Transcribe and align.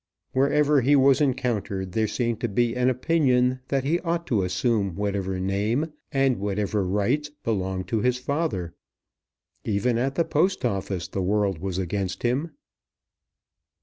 Wherever 0.31 0.81
he 0.81 0.95
was 0.95 1.21
encountered 1.21 1.91
there 1.91 2.07
seemed 2.07 2.41
to 2.41 2.47
be 2.49 2.75
an 2.75 2.89
opinion 2.89 3.59
that 3.67 3.83
he 3.83 3.99
ought 3.99 4.25
to 4.25 4.41
assume 4.41 4.95
whatever 4.95 5.39
name 5.39 5.93
and 6.11 6.39
whatever 6.39 6.83
rights 6.83 7.29
belonged 7.43 7.87
to 7.89 7.99
his 8.01 8.17
father. 8.17 8.73
Even 9.63 9.99
at 9.99 10.15
the 10.15 10.25
Post 10.25 10.65
Office 10.65 11.07
the 11.07 11.21
world 11.21 11.59
was 11.59 11.77
against 11.77 12.23
him. 12.23 12.49